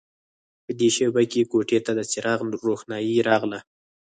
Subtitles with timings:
[0.65, 3.59] په دې شېبه کې کوټې ته د څراغ روښنايي راغله